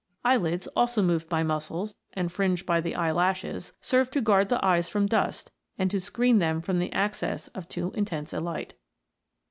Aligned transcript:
Eyelids, 0.25 0.65
also 0.75 1.03
moved 1.03 1.29
by 1.29 1.43
muscles, 1.43 1.93
and 2.13 2.31
fringed 2.31 2.65
by 2.65 2.81
the 2.81 2.95
eyelashes, 2.95 3.73
serve 3.81 4.09
to 4.09 4.19
guard 4.19 4.49
the 4.49 4.65
eyes 4.65 4.89
from 4.89 5.05
dust, 5.05 5.51
and 5.77 5.91
to 5.91 6.01
screen 6.01 6.39
them 6.39 6.59
from 6.59 6.79
the 6.79 6.91
access 6.91 7.49
of 7.49 7.69
too 7.69 7.91
intense 7.93 8.33
a 8.33 8.39
light. 8.39 8.73